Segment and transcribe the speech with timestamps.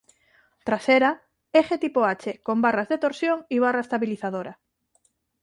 [0.67, 1.11] Trasera:
[1.61, 4.59] eje tipo H, con barras de torsión y barra estabilizadora.